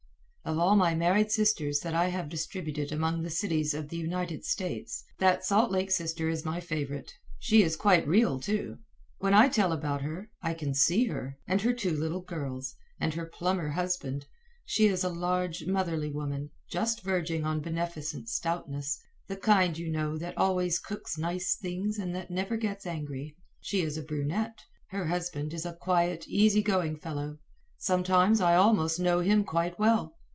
[0.43, 4.43] Of all my married sisters that I have distributed among the cities of the United
[4.43, 7.13] States, that Salt Lake sister is my favorite.
[7.37, 8.79] She is quite real, too.
[9.19, 13.13] When I tell about her, I can see her, and her two little girls, and
[13.13, 14.25] her plumber husband.
[14.65, 20.17] She is a large, motherly woman, just verging on beneficent stoutness the kind, you know,
[20.17, 23.37] that always cooks nice things and that never gets angry.
[23.61, 24.65] She is a brunette.
[24.87, 27.37] Her husband is a quiet, easy going fellow.
[27.77, 30.17] Sometimes I almost know him quite well.